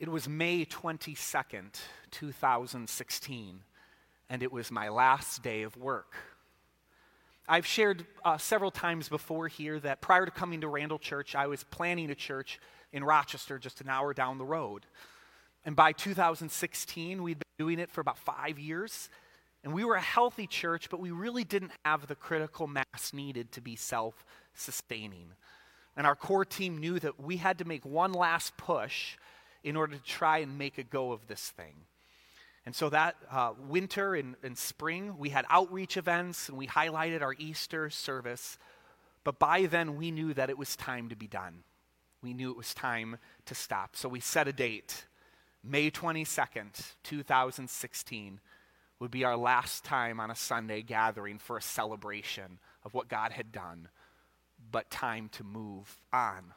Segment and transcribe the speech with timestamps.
[0.00, 1.78] It was May 22nd,
[2.10, 3.60] 2016,
[4.28, 6.14] and it was my last day of work.
[7.46, 11.46] I've shared uh, several times before here that prior to coming to Randall Church, I
[11.46, 12.58] was planning a church
[12.92, 14.84] in Rochester, just an hour down the road.
[15.64, 19.08] And by 2016, we'd been doing it for about five years.
[19.62, 23.52] And we were a healthy church, but we really didn't have the critical mass needed
[23.52, 24.24] to be self
[24.54, 25.28] sustaining.
[25.96, 29.16] And our core team knew that we had to make one last push
[29.64, 31.74] in order to try and make a go of this thing.
[32.66, 37.22] And so that uh, winter and, and spring, we had outreach events and we highlighted
[37.22, 38.58] our Easter service.
[39.22, 41.64] But by then, we knew that it was time to be done.
[42.22, 43.96] We knew it was time to stop.
[43.96, 45.06] So we set a date.
[45.62, 48.40] May 22nd, 2016
[48.98, 53.32] would be our last time on a Sunday gathering for a celebration of what God
[53.32, 53.88] had done,
[54.70, 56.54] but time to move on.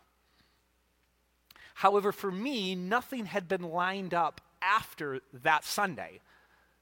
[1.77, 6.21] However, for me, nothing had been lined up after that Sunday.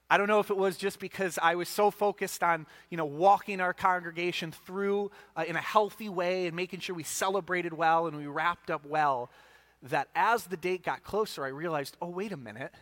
[0.08, 3.04] I don't know if it was just because I was so focused on, you know,
[3.04, 8.06] walking our congregation through uh, in a healthy way and making sure we celebrated well
[8.06, 9.28] and we wrapped up well
[9.82, 12.72] that as the date got closer, I realized, oh, wait a minute.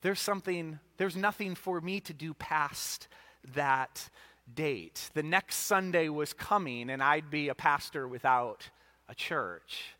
[0.00, 3.06] There's something, there's nothing for me to do past
[3.54, 4.08] that
[4.54, 5.10] date.
[5.12, 8.70] The next Sunday was coming, and I'd be a pastor without
[9.10, 9.96] a church.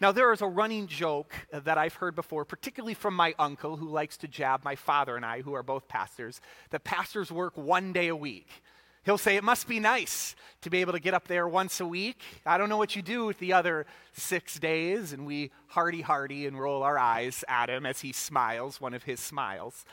[0.00, 3.86] Now, there is a running joke that I've heard before, particularly from my uncle who
[3.86, 7.92] likes to jab my father and I, who are both pastors, that pastors work one
[7.92, 8.48] day a week.
[9.04, 11.86] He'll say, It must be nice to be able to get up there once a
[11.86, 12.22] week.
[12.46, 15.12] I don't know what you do with the other six days.
[15.12, 19.02] And we hearty, hearty, and roll our eyes at him as he smiles, one of
[19.02, 19.84] his smiles.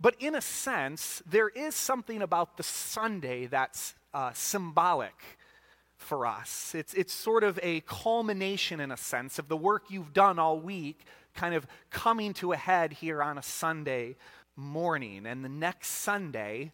[0.00, 5.14] But in a sense, there is something about the Sunday that's uh, symbolic
[5.96, 6.74] for us.
[6.74, 10.58] It's, it's sort of a culmination, in a sense, of the work you've done all
[10.58, 14.16] week, kind of coming to a head here on a Sunday
[14.56, 15.26] morning.
[15.26, 16.72] And the next Sunday,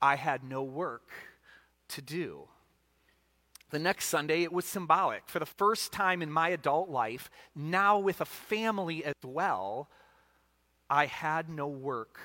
[0.00, 1.10] I had no work
[1.88, 2.48] to do.
[3.70, 5.22] The next Sunday, it was symbolic.
[5.26, 9.88] For the first time in my adult life, now with a family as well,
[10.88, 12.18] I had no work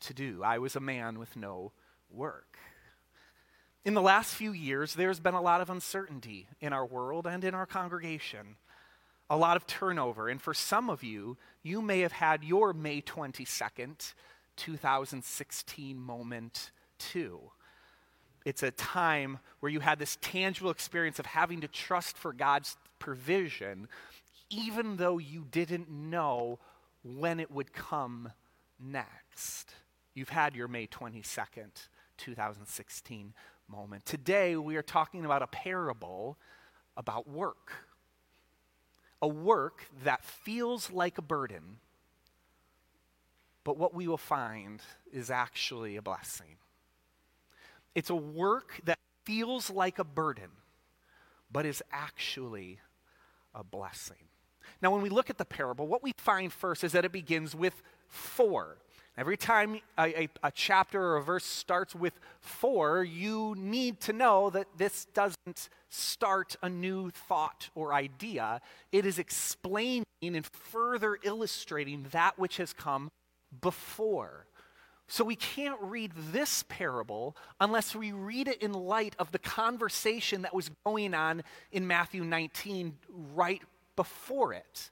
[0.00, 0.42] to do.
[0.44, 1.72] I was a man with no
[2.10, 2.51] work.
[3.84, 7.42] In the last few years, there's been a lot of uncertainty in our world and
[7.42, 8.56] in our congregation,
[9.28, 10.28] a lot of turnover.
[10.28, 14.14] And for some of you, you may have had your May 22nd,
[14.56, 17.40] 2016 moment too.
[18.44, 22.76] It's a time where you had this tangible experience of having to trust for God's
[23.00, 23.88] provision,
[24.48, 26.60] even though you didn't know
[27.02, 28.30] when it would come
[28.78, 29.74] next.
[30.14, 31.88] You've had your May 22nd,
[32.18, 33.34] 2016
[33.72, 34.04] moment.
[34.04, 36.36] Today, we are talking about a parable
[36.94, 37.72] about work.
[39.22, 41.78] A work that feels like a burden,
[43.64, 46.56] but what we will find is actually a blessing.
[47.94, 50.50] It's a work that feels like a burden,
[51.50, 52.80] but is actually
[53.54, 54.28] a blessing.
[54.82, 57.54] Now, when we look at the parable, what we find first is that it begins
[57.54, 58.76] with for.
[59.16, 64.14] Every time a, a, a, chapter or a verse starts with for, you need to
[64.14, 68.62] know that this doesn't start a new thought or idea.
[68.90, 73.10] It is explaining and further illustrating that which has come
[73.60, 74.46] before.
[75.08, 80.40] So we can't read this parable unless we read it in light of the conversation
[80.40, 82.96] that was going on in Matthew 19
[83.34, 83.60] right
[83.94, 84.90] before it.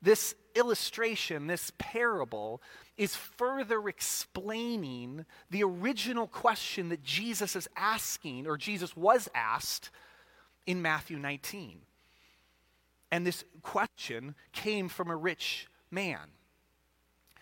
[0.00, 2.62] This illustration, this parable,
[2.96, 9.90] is further explaining the original question that Jesus is asking, or Jesus was asked
[10.66, 11.80] in Matthew 19.
[13.10, 16.30] And this question came from a rich man.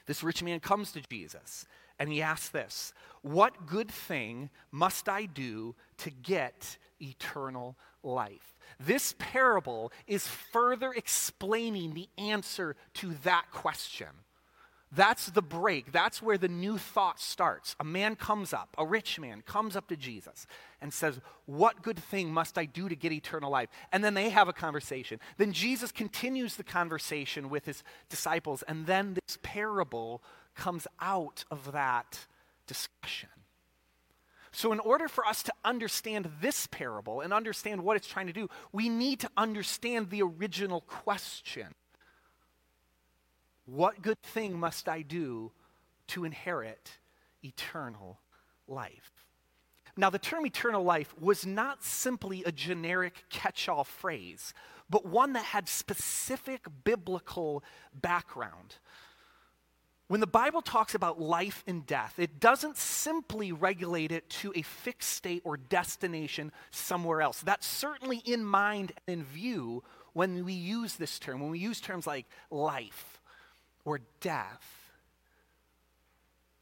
[0.07, 1.67] This rich man comes to Jesus
[1.99, 8.57] and he asks this What good thing must I do to get eternal life?
[8.79, 14.09] This parable is further explaining the answer to that question.
[14.93, 15.91] That's the break.
[15.91, 17.75] That's where the new thought starts.
[17.81, 20.47] A man comes up, a rich man comes up to Jesus
[20.81, 23.69] and says, What good thing must I do to get eternal life?
[23.93, 25.19] And then they have a conversation.
[25.39, 30.23] Then Jesus continues the conversation with his disciples, and then this parable
[30.55, 32.27] comes out of that
[32.67, 33.29] discussion.
[34.57, 38.33] So, in order for us to understand this parable and understand what it's trying to
[38.33, 41.75] do, we need to understand the original question
[43.67, 45.53] What good thing must I do
[46.07, 46.93] to inherit
[47.45, 48.19] eternal
[48.67, 49.13] life?
[49.95, 54.55] Now, the term eternal life was not simply a generic catch all phrase,
[54.89, 57.63] but one that had specific biblical
[57.93, 58.77] background.
[60.09, 64.63] When the Bible talks about life and death, it doesn't simply regulate it to a
[64.63, 67.41] fixed state or destination somewhere else.
[67.41, 69.83] That's certainly in mind and in view
[70.13, 73.21] when we use this term, when we use terms like life
[73.85, 74.93] or death.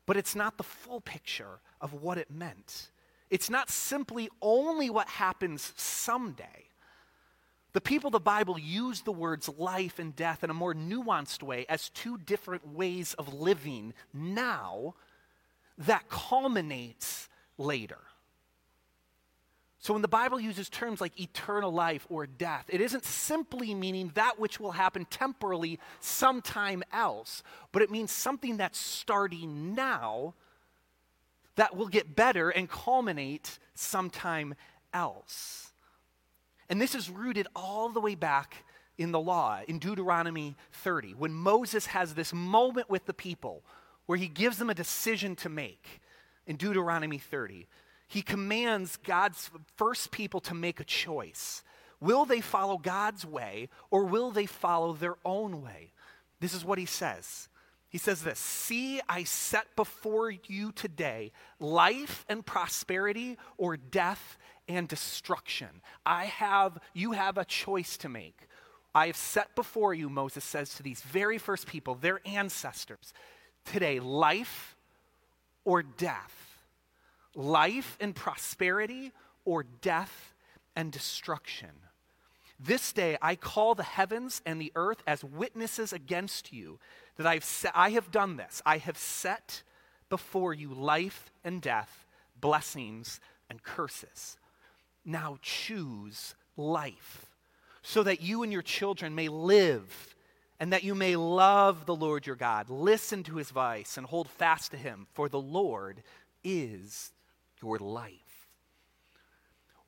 [0.06, 2.88] But it's not the full picture of what it meant.
[3.31, 6.64] It's not simply only what happens someday.
[7.75, 11.43] The people of the Bible use the words life and death in a more nuanced
[11.43, 14.94] way as two different ways of living now
[15.76, 17.29] that culminates
[17.59, 17.99] later.
[19.81, 24.12] So when the Bible uses terms like eternal life or death, it isn't simply meaning
[24.15, 27.43] that which will happen temporally sometime else,
[27.73, 30.35] but it means something that's starting now
[31.56, 34.55] that will get better and culminate sometime
[34.94, 35.64] else.
[36.69, 38.65] And this is rooted all the way back
[38.97, 43.65] in the law, in Deuteronomy 30, when Moses has this moment with the people
[44.07, 46.01] where he gives them a decision to make
[46.47, 47.67] in Deuteronomy 30.
[48.07, 51.63] He commands God's first people to make a choice.
[52.01, 55.93] Will they follow God's way or will they follow their own way?
[56.41, 57.49] This is what he says.
[57.89, 64.37] He says this See, I set before you today life and prosperity or death
[64.69, 65.69] and destruction.
[66.05, 68.49] I have, you have a choice to make.
[68.95, 73.13] I have set before you, Moses says to these very first people, their ancestors,
[73.65, 74.77] today, life
[75.65, 76.41] or death.
[77.35, 79.11] Life and prosperity
[79.45, 80.35] or death
[80.77, 81.71] and destruction.
[82.61, 86.79] This day I call the heavens and the earth as witnesses against you
[87.17, 88.63] that I've se- I have done this.
[88.65, 89.65] I have set
[90.09, 92.07] before you life and death,
[92.41, 93.21] blessings
[93.51, 94.37] and curses.
[95.05, 97.27] Now choose life
[97.83, 100.15] so that you and your children may live
[100.59, 102.71] and that you may love the Lord your God.
[102.71, 106.03] Listen to his voice and hold fast to him, for the Lord
[106.43, 107.12] is
[107.61, 108.49] your life.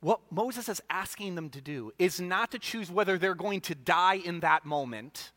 [0.00, 3.74] What Moses is asking them to do is not to choose whether they're going to
[3.74, 5.32] die in that moment.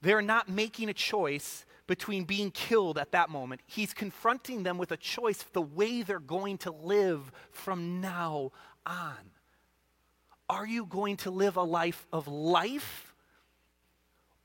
[0.00, 3.60] They're not making a choice between being killed at that moment.
[3.66, 8.52] He's confronting them with a choice the way they're going to live from now
[8.84, 9.30] on.
[10.48, 13.14] Are you going to live a life of life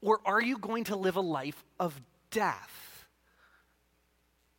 [0.01, 2.01] or are you going to live a life of
[2.31, 3.05] death?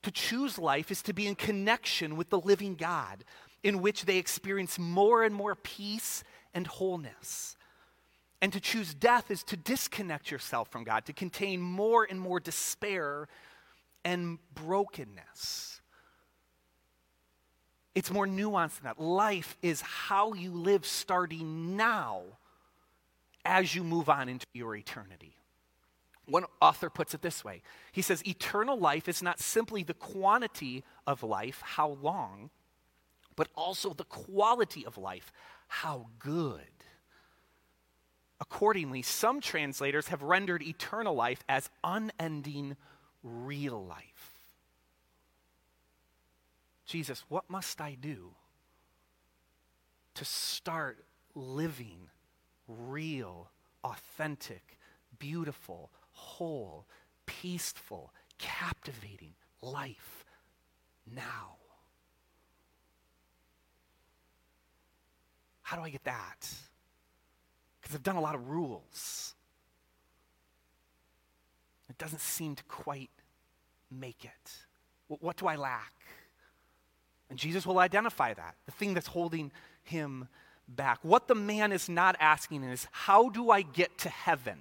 [0.02, 3.24] To choose life is to be in connection with the living God,
[3.62, 6.24] in which they experience more and more peace
[6.54, 7.56] and wholeness.
[8.42, 12.40] And to choose death is to disconnect yourself from God, to contain more and more
[12.40, 13.28] despair
[14.04, 15.80] and brokenness.
[17.94, 19.00] It's more nuanced than that.
[19.00, 22.22] Life is how you live starting now
[23.44, 25.36] as you move on into your eternity.
[26.26, 27.62] One author puts it this way
[27.92, 32.50] He says, Eternal life is not simply the quantity of life, how long,
[33.36, 35.32] but also the quality of life,
[35.68, 36.62] how good.
[38.42, 42.76] Accordingly, some translators have rendered eternal life as unending
[43.22, 44.40] real life.
[46.84, 48.34] Jesus, what must I do
[50.14, 51.04] to start
[51.36, 52.10] living
[52.66, 53.48] real,
[53.84, 54.76] authentic,
[55.20, 56.86] beautiful, whole,
[57.26, 60.24] peaceful, captivating life
[61.14, 61.58] now?
[65.62, 66.52] How do I get that?
[67.82, 69.34] Because I've done a lot of rules.
[71.90, 73.10] It doesn't seem to quite
[73.90, 74.52] make it.
[75.08, 75.92] What do I lack?
[77.28, 80.28] And Jesus will identify that, the thing that's holding him
[80.68, 80.98] back.
[81.02, 84.58] What the man is not asking is, How do I get to heaven?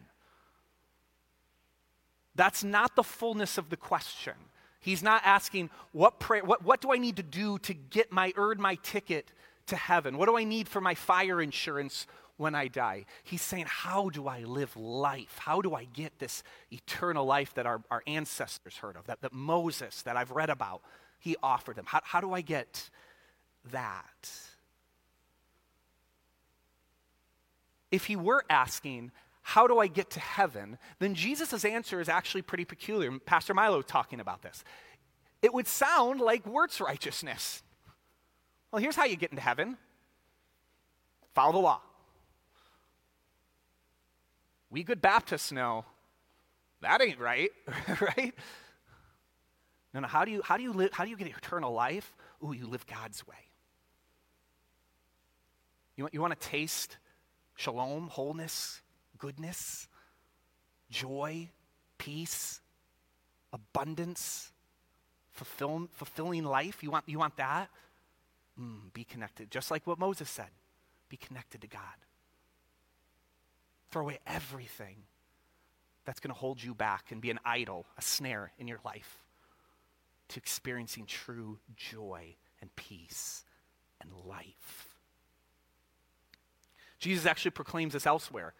[2.35, 4.33] That's not the fullness of the question.
[4.79, 8.33] He's not asking, what, pray, what, what do I need to do to get my,
[8.35, 9.31] earn my ticket
[9.67, 10.17] to heaven?
[10.17, 12.07] What do I need for my fire insurance
[12.41, 13.05] when I die.
[13.23, 15.37] He's saying, How do I live life?
[15.39, 19.31] How do I get this eternal life that our, our ancestors heard of, that, that
[19.31, 20.81] Moses, that I've read about,
[21.19, 21.85] he offered them?
[21.87, 22.89] How, how do I get
[23.71, 24.31] that?
[27.91, 29.11] If he were asking,
[29.43, 30.79] how do I get to heaven?
[30.99, 33.19] Then Jesus' answer is actually pretty peculiar.
[33.19, 34.63] Pastor Milo talking about this.
[35.41, 37.61] It would sound like works righteousness.
[38.71, 39.77] Well, here's how you get into heaven
[41.35, 41.81] follow the law.
[44.71, 45.85] We good Baptists know
[46.81, 47.51] that ain't right,
[48.01, 48.33] right?
[49.93, 50.07] No, no.
[50.07, 50.91] How do you how do you live?
[50.93, 52.15] How do you get eternal life?
[52.43, 53.35] Ooh, you live God's way.
[55.95, 56.97] You want, you want to taste
[57.55, 58.81] shalom, wholeness,
[59.17, 59.87] goodness,
[60.89, 61.49] joy,
[61.97, 62.61] peace,
[63.53, 64.51] abundance,
[65.31, 66.81] fulfill, fulfilling life.
[66.81, 67.69] You want, you want that?
[68.59, 69.51] Mm, be connected.
[69.51, 70.49] Just like what Moses said
[71.09, 71.81] be connected to God.
[73.91, 74.95] Throw away everything
[76.05, 79.19] that's going to hold you back and be an idol, a snare in your life
[80.29, 83.43] to experiencing true joy and peace
[83.99, 84.87] and life.
[86.99, 88.53] Jesus actually proclaims this elsewhere.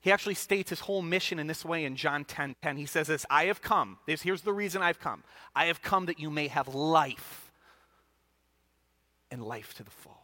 [0.00, 2.76] He actually states his whole mission in this way in John 10 10.
[2.76, 3.98] He says this I have come.
[4.06, 5.22] This, here's the reason I've come.
[5.54, 7.52] I have come that you may have life
[9.30, 10.18] and life to the full.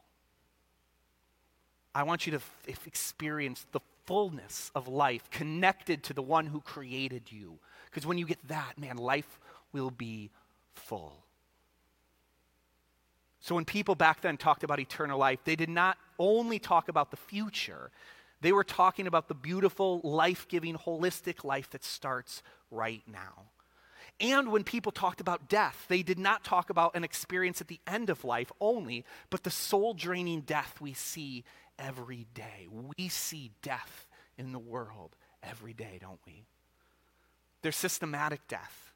[1.94, 6.62] I want you to f- experience the fullness of life connected to the one who
[6.62, 7.58] created you.
[7.84, 9.38] Because when you get that, man, life
[9.70, 10.30] will be
[10.74, 11.12] full.
[13.40, 17.10] So when people back then talked about eternal life, they did not only talk about
[17.10, 17.90] the future,
[18.40, 23.44] they were talking about the beautiful, life giving, holistic life that starts right now.
[24.20, 27.80] And when people talked about death, they did not talk about an experience at the
[27.86, 31.44] end of life only, but the soul draining death we see
[31.78, 32.68] every day.
[32.70, 34.06] We see death
[34.36, 36.44] in the world every day, don't we?
[37.62, 38.88] There's systematic death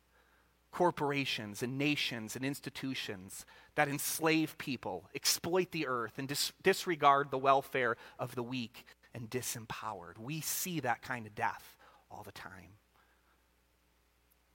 [0.73, 7.39] corporations and nations and institutions that enslave people, exploit the earth, and dis- disregard the
[7.39, 10.19] welfare of the weak and disempowered.
[10.19, 11.77] We see that kind of death
[12.11, 12.79] all the time.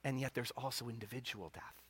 [0.04, 1.82] And yet there's also individual death.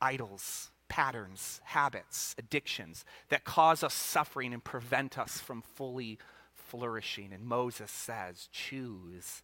[0.00, 6.18] Idols, patterns, habits, addictions that cause us suffering and prevent us from fully
[6.54, 7.32] flourishing.
[7.32, 9.42] And Moses says, choose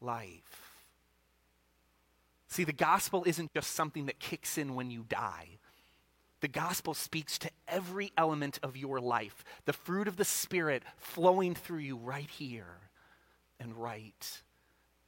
[0.00, 0.72] life.
[2.48, 5.58] See, the gospel isn't just something that kicks in when you die.
[6.40, 11.54] The gospel speaks to every element of your life, the fruit of the Spirit flowing
[11.54, 12.80] through you right here
[13.60, 14.42] and right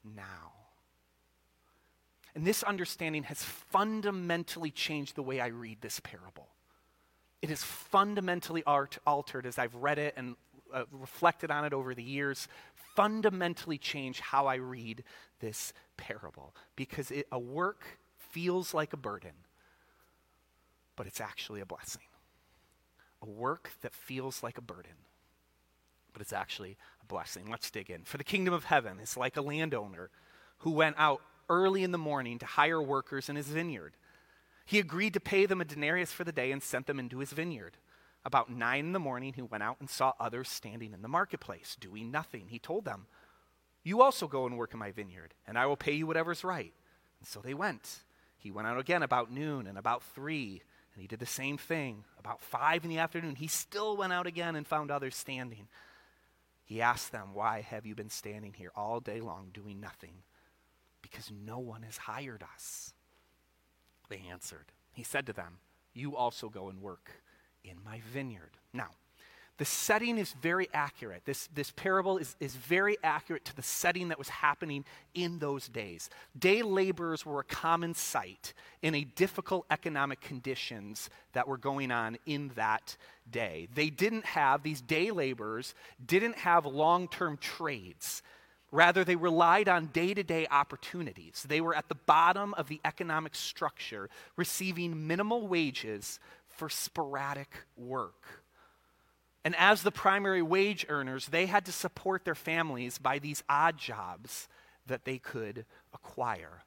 [0.05, 0.64] now.
[2.35, 6.49] And this understanding has fundamentally changed the way I read this parable.
[7.43, 10.37] It has fundamentally art- altered as I've read it and
[10.73, 12.49] uh, reflected on it over the years,
[12.97, 15.05] fundamentally changed how I read
[15.41, 17.85] this parable because it, a work
[18.31, 19.33] feels like a burden,
[20.97, 22.03] but it's actually a blessing.
[23.23, 24.93] A work that feels like a burden,
[26.13, 27.45] but it's actually a blessing.
[27.49, 28.03] Let's dig in.
[28.05, 30.11] For the kingdom of heaven is like a landowner
[30.59, 33.97] who went out early in the morning to hire workers in his vineyard.
[34.65, 37.33] He agreed to pay them a denarius for the day and sent them into his
[37.33, 37.77] vineyard.
[38.25, 41.77] About nine in the morning, he went out and saw others standing in the marketplace,
[41.79, 42.47] doing nothing.
[42.49, 43.07] He told them,
[43.83, 46.73] You also go and work in my vineyard, and I will pay you whatever's right.
[47.21, 47.99] And so they went.
[48.39, 50.63] He went out again about noon and about three,
[50.95, 52.05] and he did the same thing.
[52.19, 55.69] About five in the afternoon, he still went out again and found others standing.
[56.65, 60.23] He asked them, Why have you been standing here all day long doing nothing?
[61.15, 62.93] Because no one has hired us.
[64.09, 64.73] They answered.
[64.91, 65.59] He said to them,
[65.93, 67.09] You also go and work
[67.63, 68.51] in my vineyard.
[68.73, 68.89] Now,
[69.59, 71.23] the setting is very accurate.
[71.25, 75.69] This, this parable is, is very accurate to the setting that was happening in those
[75.69, 76.11] days.
[76.37, 78.53] Day laborers were a common sight
[78.83, 82.97] in a difficult economic conditions that were going on in that
[83.31, 83.69] day.
[83.73, 88.25] They didn't have, these day laborers didn't have long term trades.
[88.75, 91.47] Rather, they relied on day to day opportunities.
[91.49, 98.43] They were at the bottom of the economic structure, receiving minimal wages for sporadic work.
[99.45, 103.79] And as the primary wage earners, they had to support their families by these odd
[103.79, 104.49] jobs
[104.89, 106.65] that they could acquire.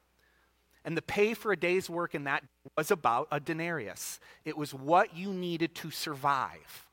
[0.86, 2.42] And the pay for a day's work in that
[2.74, 4.18] was about a denarius.
[4.46, 6.88] It was what you needed to survive,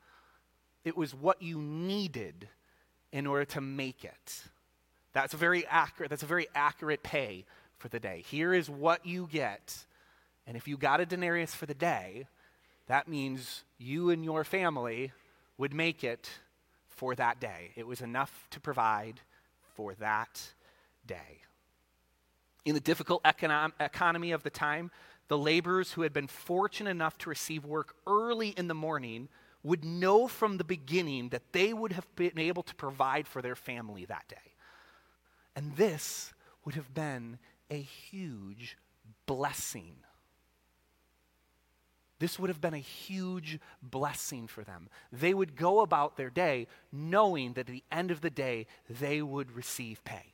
[0.84, 2.48] it was what you needed
[3.12, 4.42] in order to make it.
[5.16, 7.46] That's a very accurate, that's a very accurate pay
[7.78, 8.22] for the day.
[8.28, 9.86] Here is what you get.
[10.46, 12.26] And if you got a denarius for the day,
[12.86, 15.12] that means you and your family
[15.56, 16.28] would make it
[16.90, 17.70] for that day.
[17.76, 19.22] It was enough to provide
[19.74, 20.52] for that
[21.06, 21.40] day.
[22.66, 24.90] In the difficult econom- economy of the time,
[25.28, 29.30] the laborers who had been fortunate enough to receive work early in the morning
[29.62, 33.56] would know from the beginning that they would have been able to provide for their
[33.56, 34.52] family that day.
[35.56, 36.32] And this
[36.64, 37.38] would have been
[37.70, 38.76] a huge
[39.26, 39.96] blessing
[42.18, 44.88] this would have been a huge blessing for them.
[45.12, 49.20] They would go about their day knowing that at the end of the day, they
[49.20, 50.32] would receive pay.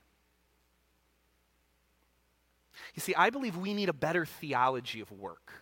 [2.95, 5.53] You see, I believe we need a better theology of work.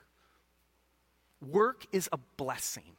[1.40, 2.96] Work is a blessing.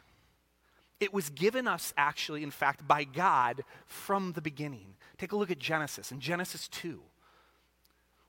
[1.01, 4.93] It was given us, actually, in fact, by God from the beginning.
[5.17, 6.11] Take a look at Genesis.
[6.11, 7.01] In Genesis 2,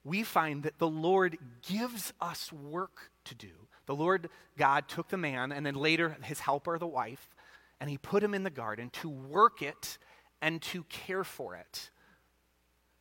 [0.05, 1.37] we find that the Lord
[1.69, 3.51] gives us work to do.
[3.85, 7.35] The Lord God took the man and then later his helper, the wife,
[7.79, 9.99] and he put him in the garden to work it
[10.41, 11.91] and to care for it.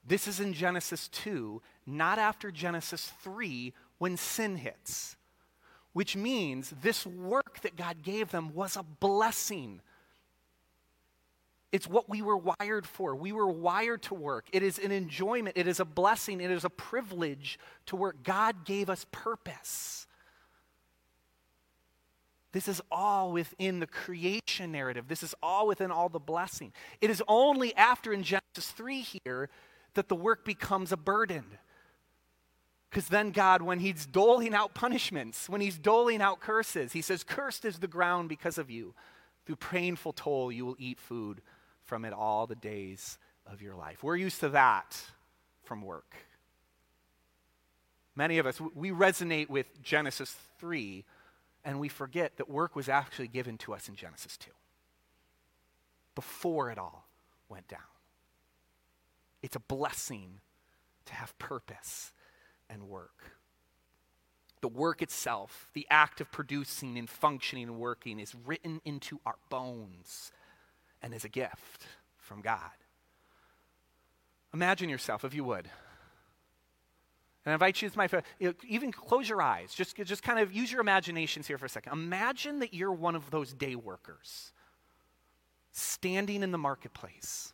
[0.06, 5.16] This is in Genesis 2, not after Genesis 3 when sin hits
[5.94, 9.82] which means this work that God gave them was a blessing.
[11.72, 13.16] It's what we were wired for.
[13.16, 14.48] We were wired to work.
[14.52, 18.24] It is an enjoyment, it is a blessing, it is a privilege to work.
[18.24, 20.08] God gave us purpose.
[22.54, 25.08] This is all within the creation narrative.
[25.08, 26.74] This is all within all the blessing.
[27.00, 29.50] It is only after in Genesis 3 here
[29.94, 31.46] that the work becomes a burden.
[32.92, 37.24] Because then God, when He's doling out punishments, when He's doling out curses, He says,
[37.24, 38.94] Cursed is the ground because of you.
[39.46, 41.42] Through painful toil, you will eat food
[41.84, 43.18] from it all the days
[43.48, 44.04] of your life.
[44.04, 45.02] We're used to that
[45.64, 46.16] from work.
[48.14, 51.06] Many of us, we resonate with Genesis 3,
[51.64, 54.52] and we forget that work was actually given to us in Genesis 2,
[56.14, 57.08] before it all
[57.48, 57.80] went down.
[59.42, 60.42] It's a blessing
[61.06, 62.12] to have purpose
[62.72, 63.36] and work.
[64.62, 69.36] The work itself, the act of producing and functioning and working, is written into our
[69.50, 70.32] bones
[71.02, 71.88] and is a gift
[72.18, 72.72] from God.
[74.54, 75.68] Imagine yourself, if you would.
[77.44, 78.08] And I invite you to my,
[78.68, 79.74] even close your eyes.
[79.74, 81.94] Just, just kind of use your imaginations here for a second.
[81.94, 84.52] Imagine that you're one of those day workers
[85.72, 87.54] standing in the marketplace.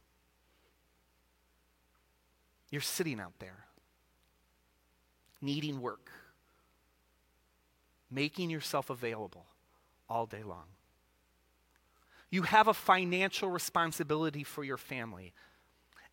[2.69, 3.66] You're sitting out there
[5.41, 6.11] needing work,
[8.09, 9.45] making yourself available
[10.09, 10.65] all day long.
[12.29, 15.33] You have a financial responsibility for your family.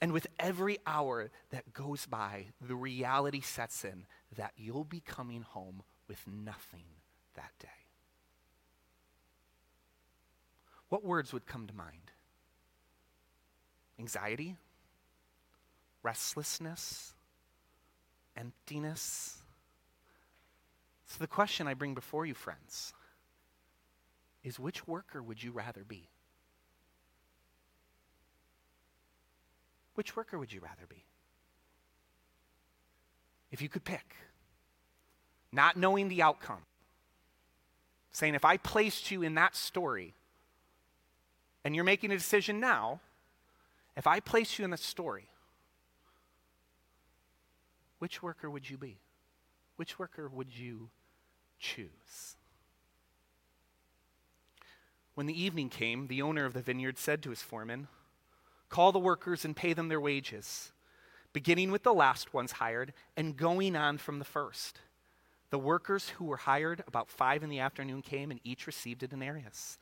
[0.00, 4.06] And with every hour that goes by, the reality sets in
[4.36, 6.84] that you'll be coming home with nothing
[7.34, 7.68] that day.
[10.88, 12.12] What words would come to mind?
[13.98, 14.56] Anxiety?
[16.02, 17.14] Restlessness?
[18.36, 19.38] Emptiness.
[21.06, 22.92] So, the question I bring before you, friends,
[24.42, 26.08] is which worker would you rather be?
[29.94, 31.04] Which worker would you rather be?
[33.50, 34.16] If you could pick,
[35.52, 36.64] not knowing the outcome,
[38.10, 40.14] saying, if I placed you in that story,
[41.64, 43.00] and you're making a decision now,
[43.96, 45.28] if I place you in the story,
[48.04, 48.98] which worker would you be?
[49.76, 50.90] Which worker would you
[51.58, 52.36] choose?
[55.14, 57.88] When the evening came, the owner of the vineyard said to his foreman,
[58.68, 60.70] Call the workers and pay them their wages,
[61.32, 64.80] beginning with the last ones hired and going on from the first.
[65.48, 69.08] The workers who were hired about five in the afternoon came and each received a
[69.08, 69.78] denarius.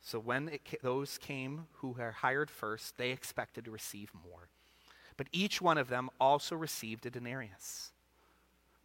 [0.00, 4.48] So when it, those came who were hired first, they expected to receive more.
[5.16, 7.92] But each one of them also received a denarius.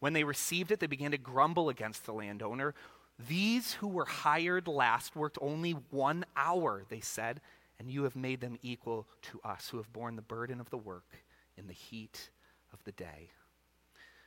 [0.00, 2.74] When they received it, they began to grumble against the landowner.
[3.28, 7.40] These who were hired last worked only one hour, they said,
[7.78, 10.76] and you have made them equal to us who have borne the burden of the
[10.76, 11.24] work
[11.56, 12.30] in the heat
[12.72, 13.30] of the day.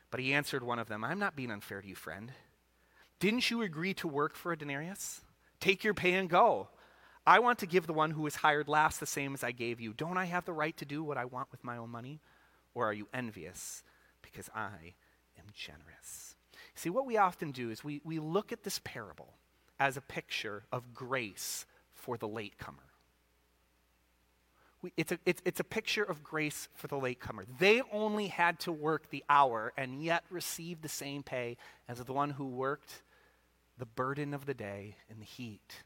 [0.10, 2.32] But he answered one of them, I'm not being unfair to you, friend.
[3.20, 5.22] Didn't you agree to work for a denarius?
[5.60, 6.68] Take your pay and go.
[7.26, 9.80] I want to give the one who was hired last the same as I gave
[9.80, 9.94] you.
[9.94, 12.20] Don't I have the right to do what I want with my own money?
[12.74, 13.84] Or are you envious
[14.22, 14.96] because I
[15.38, 16.36] am generous?
[16.74, 19.34] See, what we often do is we, we look at this parable
[19.80, 22.78] as a picture of grace for the latecomer.
[24.82, 27.46] We, it's, a, it's, it's a picture of grace for the latecomer.
[27.60, 31.58] They only had to work the hour and yet received the same pay
[31.88, 33.04] as the one who worked
[33.78, 35.84] the burden of the day in the heat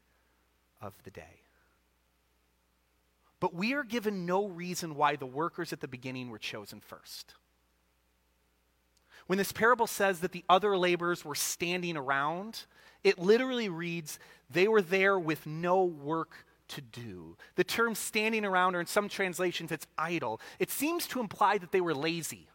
[0.80, 1.42] of the day.
[3.40, 7.34] But we are given no reason why the workers at the beginning were chosen first.
[9.26, 12.64] When this parable says that the other laborers were standing around,
[13.02, 17.36] it literally reads, they were there with no work to do.
[17.56, 20.40] The term standing around, or in some translations, it's idle.
[20.58, 22.48] It seems to imply that they were lazy,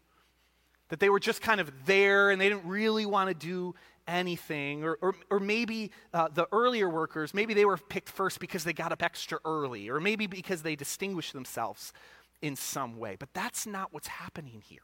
[0.89, 3.75] that they were just kind of there and they didn't really want to do
[4.11, 4.83] anything.
[4.83, 8.73] Or, or, or maybe uh, the earlier workers, maybe they were picked first because they
[8.73, 11.93] got up extra early, or maybe because they distinguished themselves
[12.41, 13.15] in some way.
[13.17, 14.81] But that's not what's happening here.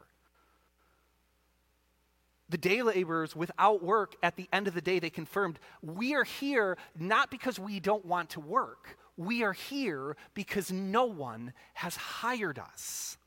[2.50, 6.24] the day laborers without work at the end of the day, they confirmed, We are
[6.24, 8.98] here not because we don't want to work.
[9.18, 13.18] We are here because no one has hired us.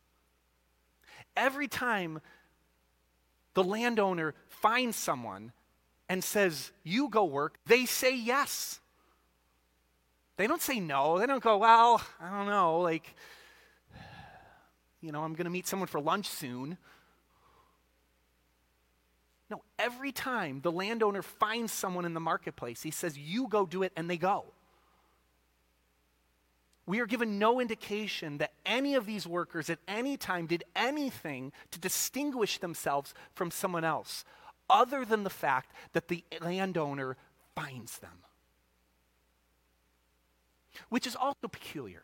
[1.37, 2.21] Every time
[3.55, 5.53] the landowner finds someone
[6.11, 8.81] and says, You go work, they say yes.
[10.37, 11.19] They don't say no.
[11.19, 13.15] They don't go, Well, I don't know, like,
[15.01, 16.77] you know, I'm going to meet someone for lunch soon.
[19.51, 23.85] No, every time the landowner finds someone in the marketplace, he says, You go do
[23.85, 24.47] it, and they go.
[26.87, 31.53] We are given no indication that any of these workers at any time did anything
[31.71, 34.25] to distinguish themselves from someone else,
[34.71, 37.17] other than the fact that the landowner
[37.55, 38.25] finds them.
[40.89, 42.03] Which is also peculiar.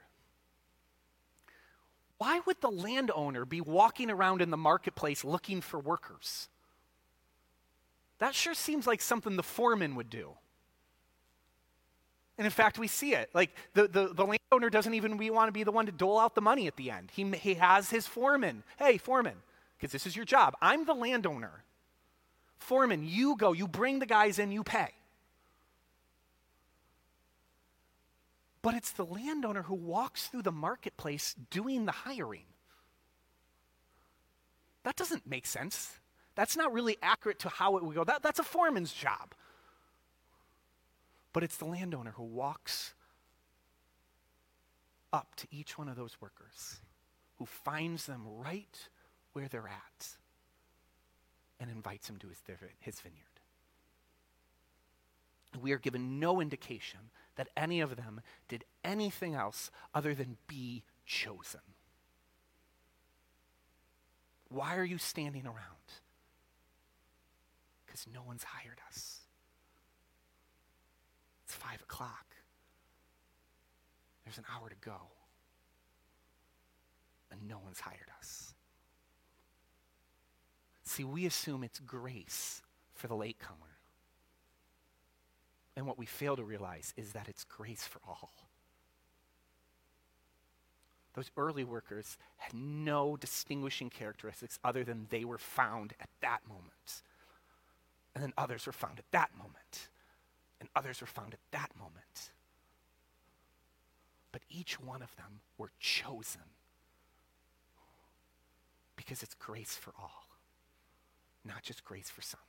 [2.19, 6.49] Why would the landowner be walking around in the marketplace looking for workers?
[8.19, 10.33] That sure seems like something the foreman would do.
[12.39, 13.31] And in fact, we see it.
[13.35, 16.19] Like the, the, the landowner doesn't even we want to be the one to dole
[16.19, 17.11] out the money at the end.
[17.15, 18.63] He, he has his foreman.
[18.79, 19.37] Hey, foreman,
[19.77, 20.55] because this is your job.
[20.61, 21.63] I'm the landowner.
[22.59, 24.89] Foreman, you go, you bring the guys in, you pay.
[28.63, 32.47] But it's the landowner who walks through the marketplace doing the hiring.
[34.83, 36.01] That doesn't make sense.
[36.35, 38.05] That's not really accurate to how it would go.
[38.05, 39.35] That, that's a foreman's job.
[41.33, 42.95] But it's the landowner who walks
[45.13, 46.81] up to each one of those workers,
[47.37, 48.89] who finds them right
[49.33, 50.09] where they're at,
[51.61, 52.43] and invites him to his,
[52.81, 53.23] his vineyard.
[55.61, 57.01] We are given no indication
[57.37, 61.61] that any of them did anything else other than be chosen.
[64.49, 65.77] Why are you standing around?
[67.97, 69.21] because no one's hired us.
[71.45, 72.27] It's five o'clock.
[74.25, 74.97] There's an hour to go.
[77.31, 78.55] And no one's hired us.
[80.97, 82.63] See, we assume it's grace
[82.95, 83.77] for the latecomer.
[85.77, 88.31] And what we fail to realize is that it's grace for all.
[91.13, 97.03] Those early workers had no distinguishing characteristics other than they were found at that moment.
[98.15, 99.89] And then others were found at that moment.
[100.61, 102.31] And others were found at that moment.
[104.33, 106.41] But each one of them were chosen
[108.97, 110.26] because it's grace for all,
[111.47, 112.41] not just grace for some.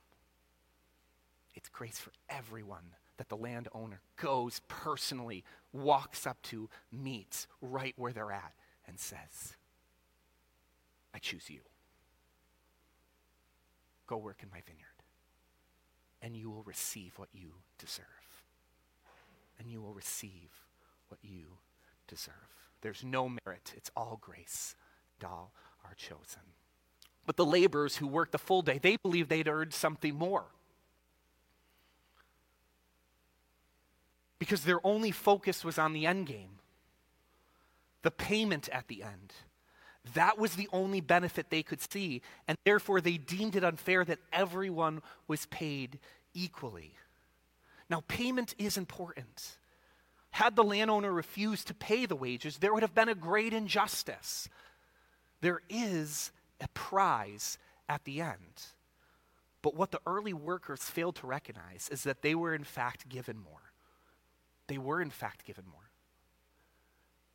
[1.54, 8.12] It's grace for everyone that the landowner goes personally, walks up to, meets right where
[8.12, 8.52] they're at,
[8.86, 9.56] and says,
[11.14, 11.60] I choose you.
[14.06, 14.88] Go work in my vineyard
[16.22, 18.04] and you will receive what you deserve.
[19.58, 20.50] And you will receive
[21.08, 21.58] what you
[22.06, 22.34] deserve.
[22.80, 24.74] There's no merit, it's all grace.
[25.24, 25.52] All
[25.84, 26.42] are chosen.
[27.28, 30.46] But the laborers who worked the full day, they believed they'd earned something more.
[34.38, 36.60] Because their only focus was on the end game,
[38.00, 39.34] the payment at the end.
[40.14, 44.20] That was the only benefit they could see, and therefore they deemed it unfair that
[44.32, 45.98] everyone was paid
[46.32, 46.94] equally.
[47.90, 49.58] Now, payment is important.
[50.30, 54.48] Had the landowner refused to pay the wages, there would have been a great injustice.
[55.42, 58.66] There is a prize at the end.
[59.62, 63.38] But what the early workers failed to recognize is that they were, in fact, given
[63.38, 63.72] more.
[64.68, 65.90] They were, in fact, given more.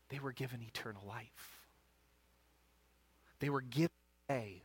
[0.10, 1.62] They were given eternal life.
[3.40, 3.92] They were given
[4.30, 4.64] a day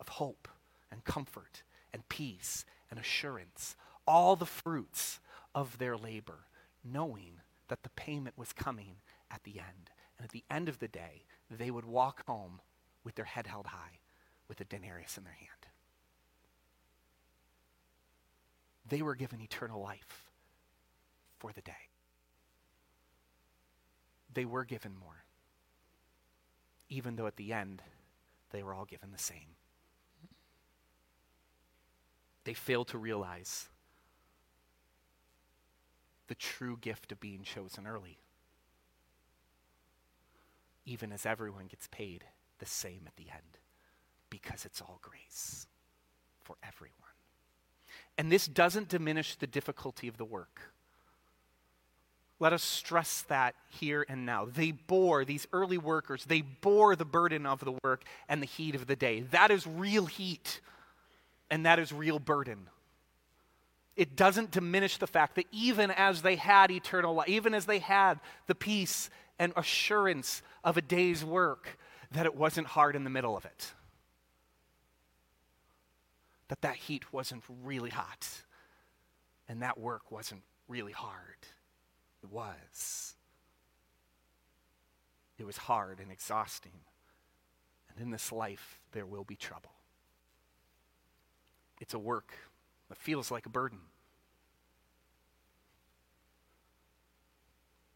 [0.00, 0.48] of hope
[0.90, 5.20] and comfort and peace and assurance, all the fruits
[5.54, 6.40] of their labor,
[6.84, 8.96] knowing that the payment was coming
[9.30, 9.90] at the end.
[10.18, 12.60] And at the end of the day, they would walk home
[13.04, 13.98] with their head held high,
[14.48, 15.66] with a denarius in their hand.
[18.88, 20.30] They were given eternal life
[21.38, 21.72] for the day.
[24.32, 25.24] They were given more,
[26.88, 27.82] even though at the end,
[28.50, 29.56] they were all given the same.
[32.44, 33.68] They fail to realize
[36.28, 38.18] the true gift of being chosen early,
[40.86, 42.24] even as everyone gets paid
[42.58, 43.58] the same at the end,
[44.30, 45.66] because it's all grace
[46.42, 46.94] for everyone.
[48.16, 50.72] And this doesn't diminish the difficulty of the work.
[52.40, 54.46] Let us stress that here and now.
[54.46, 58.74] They bore, these early workers, they bore the burden of the work and the heat
[58.74, 59.20] of the day.
[59.20, 60.60] That is real heat.
[61.50, 62.68] And that is real burden.
[63.96, 67.80] It doesn't diminish the fact that even as they had eternal life, even as they
[67.80, 71.78] had the peace and assurance of a day's work,
[72.10, 73.72] that it wasn't hard in the middle of it.
[76.48, 78.26] That that heat wasn't really hot
[79.48, 81.46] and that work wasn't really hard.
[82.22, 83.14] It was.
[85.38, 86.80] It was hard and exhausting.
[87.90, 89.72] And in this life, there will be trouble.
[91.80, 92.32] It's a work
[92.88, 93.78] that feels like a burden.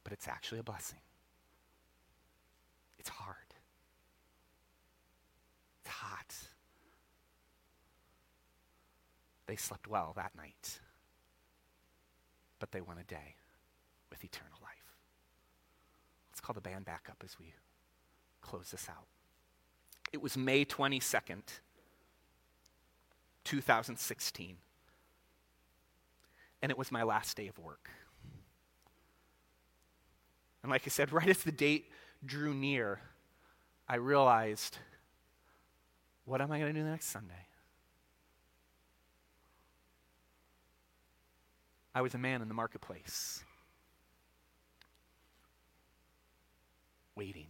[0.05, 1.01] But it's actually a blessing.
[2.99, 3.37] It's hard.
[6.01, 6.35] Hot.
[9.47, 10.81] They slept well that night,
[12.59, 13.37] but they won a day
[14.11, 14.71] with eternal life.
[16.31, 17.53] Let's call the band back up as we
[18.41, 19.07] close this out.
[20.13, 21.43] It was May 22nd,
[23.45, 24.57] 2016.
[26.63, 27.91] And it was my last day of work.
[30.63, 31.91] And like I said, right as the date
[32.25, 33.01] drew near,
[33.89, 34.79] I realized
[36.25, 37.47] what am I going to do next Sunday?
[41.95, 43.45] I was a man in the marketplace,
[47.15, 47.49] waiting.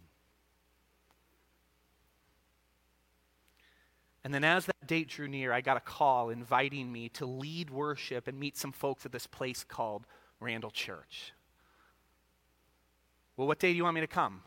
[4.25, 7.69] And then, as that date drew near, I got a call inviting me to lead
[7.69, 10.05] worship and meet some folks at this place called
[10.39, 11.33] Randall Church.
[13.35, 14.41] Well, what day do you want me to come?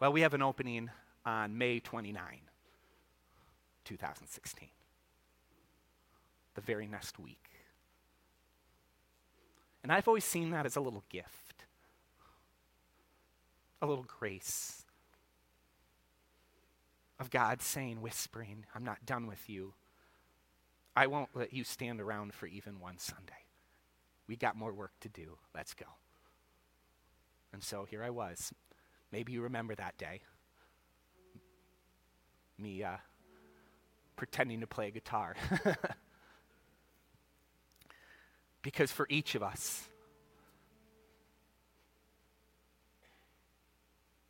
[0.00, 0.90] Well, we have an opening
[1.24, 2.40] on May 29,
[3.84, 4.68] 2016,
[6.54, 7.50] the very next week.
[9.82, 11.64] And I've always seen that as a little gift,
[13.80, 14.84] a little grace
[17.18, 19.74] of God saying, whispering, I'm not done with you.
[20.94, 23.32] I won't let you stand around for even one Sunday.
[24.28, 25.38] We got more work to do.
[25.54, 25.86] Let's go.
[27.52, 28.52] And so here I was.
[29.10, 30.20] Maybe you remember that day.
[32.58, 32.96] Me uh,
[34.22, 35.34] pretending to play guitar.
[38.62, 39.88] because for each of us,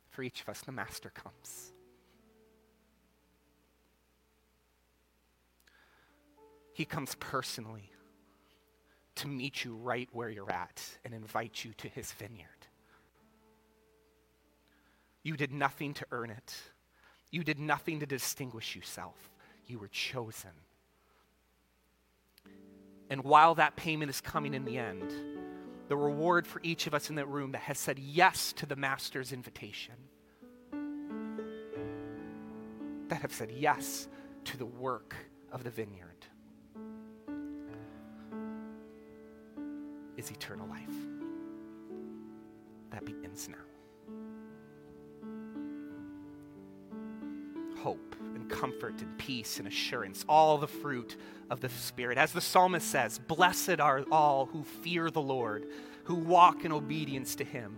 [0.09, 1.73] for each of us, the Master comes.
[6.73, 7.91] He comes personally
[9.17, 12.47] to meet you right where you're at and invite you to his vineyard.
[15.21, 16.55] You did nothing to earn it.
[17.29, 19.29] You did nothing to distinguish yourself.
[19.67, 20.51] You were chosen.
[23.09, 25.11] And while that payment is coming in the end,
[25.87, 28.75] the reward for each of us in that room that has said yes to the
[28.75, 29.95] Master's invitation,
[33.09, 34.07] that have said yes
[34.45, 35.15] to the work
[35.51, 36.25] of the vineyard,
[40.17, 40.89] is eternal life.
[42.91, 43.57] That begins now.
[47.81, 51.17] Hope and comfort and peace and assurance, all the fruit
[51.49, 52.17] of the Spirit.
[52.17, 55.67] As the psalmist says, Blessed are all who fear the Lord,
[56.03, 57.75] who walk in obedience to Him.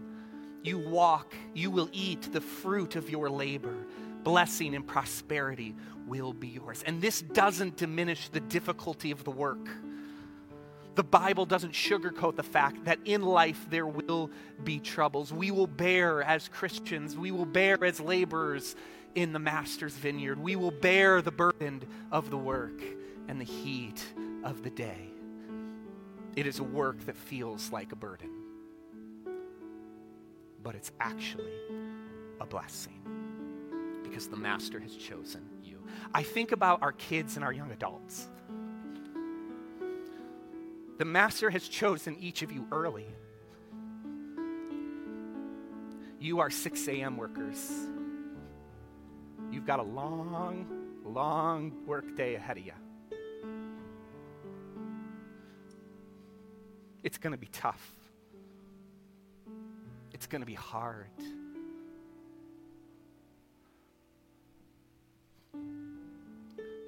[0.64, 3.76] You walk, you will eat the fruit of your labor.
[4.24, 5.76] Blessing and prosperity
[6.08, 6.84] will be yours.
[6.86, 9.70] And this doesn't diminish the difficulty of the work.
[10.96, 14.32] The Bible doesn't sugarcoat the fact that in life there will
[14.64, 15.32] be troubles.
[15.32, 18.76] We will bear as Christians, we will bear as laborers
[19.16, 20.38] in the Master's vineyard.
[20.38, 22.82] We will bear the burden of the work
[23.28, 24.04] and the heat
[24.44, 25.10] of the day.
[26.36, 28.30] It is a work that feels like a burden,
[30.62, 31.54] but it's actually
[32.42, 33.00] a blessing
[34.04, 35.82] because the Master has chosen you.
[36.14, 38.28] I think about our kids and our young adults.
[40.98, 43.08] The Master has chosen each of you early.
[46.20, 47.18] You are 6 a.m.
[47.18, 47.72] workers.
[49.56, 52.74] You've got a long, long work day ahead of you.
[57.06, 57.90] It's going to be tough.
[60.12, 61.08] It's going to be hard.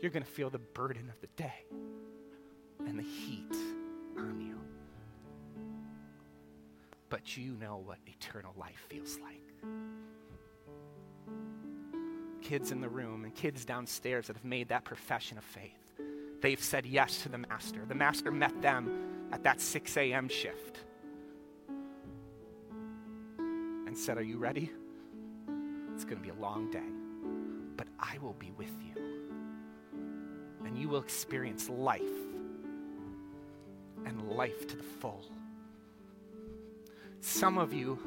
[0.01, 1.63] You're going to feel the burden of the day
[2.85, 3.55] and the heat
[4.17, 4.59] on you.
[7.07, 9.41] But you know what eternal life feels like.
[12.47, 15.91] Kids in the room and kids downstairs that have made that profession of faith.
[16.39, 17.83] They've said yes to the Master.
[17.85, 20.29] The Master met them at that 6 a.m.
[20.29, 20.77] shift
[23.37, 24.71] and said, Are you ready?
[25.93, 26.87] It's going to be a long day,
[27.75, 29.03] but I will be with you
[30.65, 32.01] and you will experience life
[34.05, 35.25] and life to the full.
[37.19, 37.99] Some of you,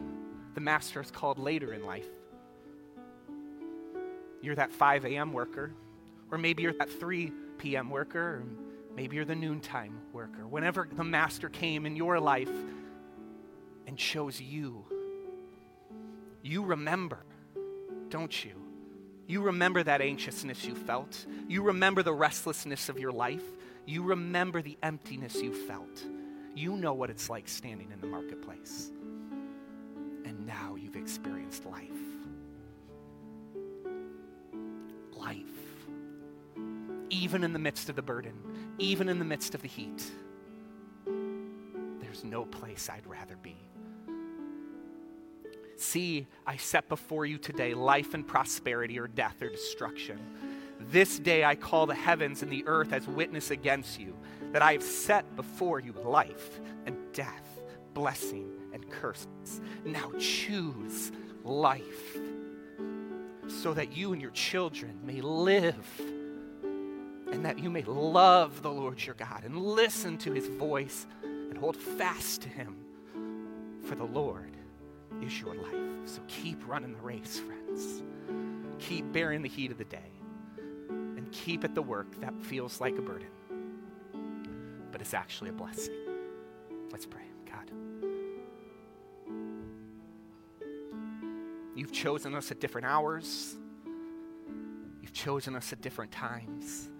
[0.54, 2.08] the Master has called later in life.
[4.42, 5.32] You're that 5 a.m.
[5.32, 5.72] worker,
[6.30, 7.90] or maybe you're that 3 p.m.
[7.90, 8.44] worker, or
[8.94, 10.46] maybe you're the noontime worker.
[10.46, 12.50] Whenever the Master came in your life
[13.86, 14.84] and chose you,
[16.42, 17.18] you remember,
[18.08, 18.52] don't you?
[19.26, 21.26] You remember that anxiousness you felt.
[21.48, 23.44] You remember the restlessness of your life.
[23.86, 26.04] You remember the emptiness you felt.
[26.54, 28.90] You know what it's like standing in the marketplace.
[30.24, 32.09] And now you've experienced life.
[35.30, 36.58] Life.
[37.08, 38.32] Even in the midst of the burden,
[38.78, 40.10] even in the midst of the heat,
[42.00, 43.56] there's no place I'd rather be.
[45.76, 50.18] See, I set before you today life and prosperity or death or destruction.
[50.80, 54.16] This day I call the heavens and the earth as witness against you
[54.50, 57.62] that I have set before you life and death,
[57.94, 59.60] blessing and curses.
[59.84, 61.12] Now choose
[61.44, 62.16] life
[63.50, 66.00] so that you and your children may live
[67.32, 71.56] and that you may love the Lord your God and listen to his voice and
[71.56, 72.76] hold fast to him.
[73.84, 74.56] For the Lord
[75.22, 75.74] is your life.
[76.04, 78.02] So keep running the race, friends.
[78.78, 80.10] Keep bearing the heat of the day
[80.88, 83.28] and keep at the work that feels like a burden,
[84.90, 85.94] but it's actually a blessing.
[86.90, 87.29] Let's pray.
[91.80, 93.56] You've chosen us at different hours,
[95.00, 96.90] you've chosen us at different times.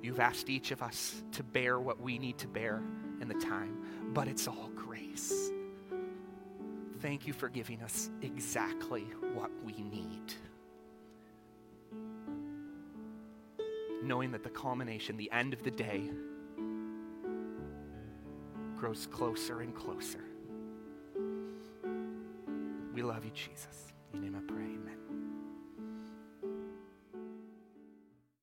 [0.00, 2.82] You've asked each of us to bear what we need to bear
[3.20, 3.76] in the time,
[4.14, 5.50] but it's all grace.
[7.00, 9.02] Thank you for giving us exactly
[9.34, 10.32] what we need.
[14.02, 16.10] Knowing that the culmination, the end of the day,
[18.76, 20.24] grows closer and closer.
[23.02, 23.92] We love you, Jesus.
[24.14, 25.01] In your name I pray, amen.